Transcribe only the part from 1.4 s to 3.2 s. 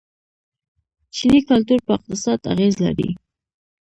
کلتور په اقتصاد اغیز لري.